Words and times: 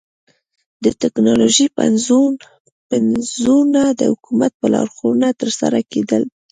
د 0.83 0.85
ټکنالوژۍ 1.01 1.67
پنځونه 3.09 3.81
د 3.99 4.01
حکومت 4.11 4.51
په 4.59 4.67
لارښوونه 4.73 5.27
ترسره 5.41 5.79
کېدل. 5.91 6.23